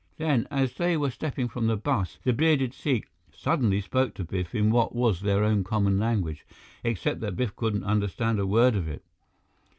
Then, 0.17 0.47
as 0.49 0.73
they 0.77 0.97
were 0.97 1.11
stepping 1.11 1.47
from 1.47 1.67
the 1.67 1.77
bus, 1.77 2.17
the 2.23 2.33
bearded 2.33 2.73
Sikh 2.73 3.05
suddenly 3.31 3.81
spoke 3.81 4.15
to 4.15 4.23
Biff 4.23 4.55
in 4.55 4.71
what 4.71 4.95
was 4.95 5.21
their 5.21 5.43
own 5.43 5.63
common 5.63 5.99
language, 5.99 6.43
except 6.83 7.19
that 7.19 7.35
Biff 7.35 7.55
couldn't 7.55 7.83
understand 7.83 8.39
a 8.39 8.47
word 8.47 8.75
of 8.75 8.87
it. 8.87 9.03